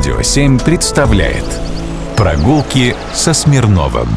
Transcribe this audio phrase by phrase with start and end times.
[0.00, 1.44] Радио 7 представляет
[2.16, 4.08] Прогулки со Смирновым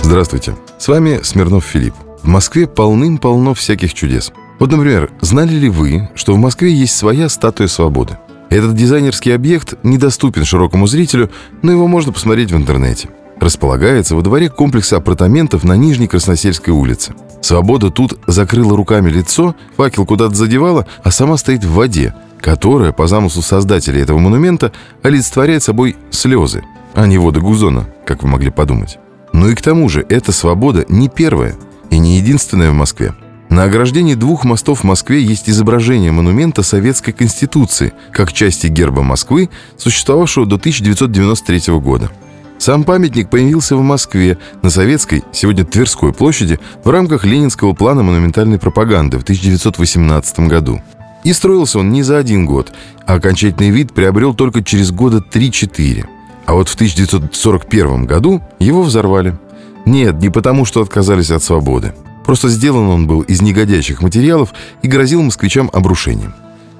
[0.00, 1.92] Здравствуйте, с вами Смирнов Филипп.
[2.22, 4.32] В Москве полным-полно всяких чудес.
[4.58, 8.16] Вот, например, знали ли вы, что в Москве есть своя статуя свободы?
[8.48, 11.30] Этот дизайнерский объект недоступен широкому зрителю,
[11.60, 13.10] но его можно посмотреть в интернете.
[13.40, 17.14] Располагается во дворе комплекса апартаментов на Нижней Красносельской улице.
[17.40, 23.06] Свобода тут закрыла руками лицо, факел куда-то задевала, а сама стоит в воде– которая, по
[23.06, 24.72] замыслу создателей этого монумента,
[25.02, 28.98] олицетворяет собой слезы, а не воды Гузона, как вы могли подумать.
[29.32, 31.56] Но и к тому же эта свобода не первая
[31.90, 33.14] и не единственная в Москве.
[33.50, 39.48] На ограждении двух мостов в Москве есть изображение монумента Советской Конституции как части герба Москвы,
[39.76, 42.10] существовавшего до 1993 года.
[42.58, 48.58] Сам памятник появился в Москве на Советской, сегодня Тверской площади, в рамках Ленинского плана монументальной
[48.58, 50.82] пропаганды в 1918 году.
[51.22, 52.72] И строился он не за один год,
[53.06, 56.04] а окончательный вид приобрел только через года 3-4.
[56.46, 59.36] А вот в 1941 году его взорвали.
[59.86, 61.94] Нет, не потому, что отказались от свободы.
[62.26, 64.52] Просто сделан он был из негодящих материалов
[64.82, 66.34] и грозил москвичам обрушением.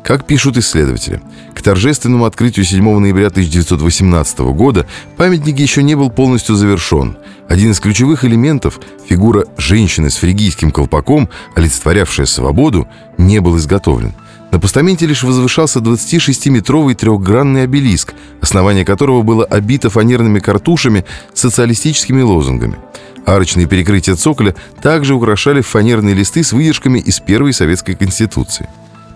[0.08, 1.20] Как пишут исследователи,
[1.54, 4.86] к торжественному открытию 7 ноября 1918 года
[5.18, 7.18] памятник еще не был полностью завершен.
[7.46, 14.14] Один из ключевых элементов, фигура женщины с фригийским колпаком, олицетворявшая свободу, не был изготовлен–
[14.50, 22.22] на постаменте лишь возвышался 26-метровый трехгранный обелиск, основание которого было обито фанерными картушами с социалистическими
[22.22, 22.78] лозунгами.
[23.26, 28.70] Арочные перекрытия цоколя также украшали фанерные листы с выдержками из первой советской конституции.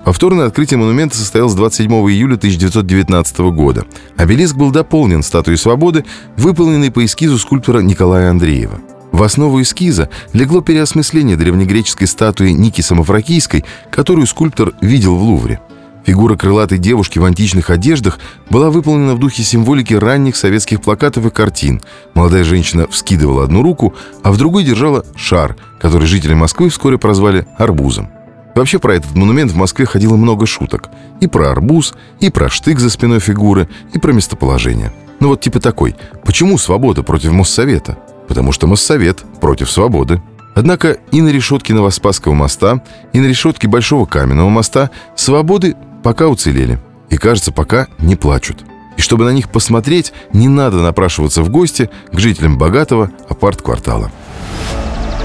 [0.04, 3.84] Повторное открытие монумента состоялось 27 июля 1919 года.
[4.16, 6.04] Обелиск был дополнен статуей свободы,
[6.36, 8.80] выполненной по эскизу скульптора Николая Андреева.
[9.12, 15.60] В основу эскиза легло переосмысление древнегреческой статуи Ники Самофракийской, которую скульптор видел в Лувре.
[16.04, 18.18] Фигура крылатой девушки в античных одеждах
[18.50, 21.80] была выполнена в духе символики ранних советских плакатов и картин.
[22.14, 23.94] Молодая женщина вскидывала одну руку,
[24.24, 28.10] а в другой держала шар, который жители Москвы вскоре прозвали «арбузом».
[28.54, 30.90] Вообще про этот монумент в Москве ходило много шуток.
[31.20, 34.92] И про арбуз, и про штык за спиной фигуры, и про местоположение.
[35.20, 35.96] Ну вот типа такой.
[36.24, 37.96] Почему свобода против Моссовета?
[38.32, 40.22] потому что Моссовет против свободы.
[40.54, 42.82] Однако и на решетке Новоспасского моста,
[43.12, 46.78] и на решетке Большого Каменного моста свободы пока уцелели.
[47.10, 48.64] И, кажется, пока не плачут.
[48.96, 54.10] И чтобы на них посмотреть, не надо напрашиваться в гости к жителям богатого апарт-квартала.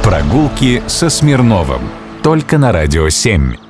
[0.03, 1.81] Прогулки со Смирновым.
[2.27, 3.66] Только на «Радио 7».